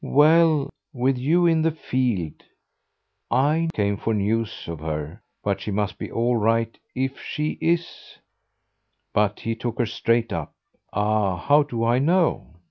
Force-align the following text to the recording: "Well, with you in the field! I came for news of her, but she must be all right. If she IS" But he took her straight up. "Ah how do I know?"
"Well, 0.03 0.71
with 0.93 1.19
you 1.19 1.45
in 1.45 1.61
the 1.61 1.69
field! 1.69 2.41
I 3.29 3.67
came 3.75 3.97
for 3.97 4.15
news 4.15 4.63
of 4.67 4.79
her, 4.79 5.21
but 5.43 5.61
she 5.61 5.69
must 5.69 5.99
be 5.99 6.11
all 6.11 6.37
right. 6.37 6.75
If 6.95 7.19
she 7.21 7.59
IS" 7.61 8.17
But 9.13 9.41
he 9.41 9.53
took 9.53 9.77
her 9.77 9.85
straight 9.85 10.33
up. 10.33 10.53
"Ah 10.91 11.37
how 11.37 11.61
do 11.61 11.83
I 11.83 11.99
know?" 11.99 12.47